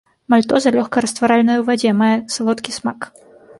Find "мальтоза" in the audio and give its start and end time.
0.33-0.69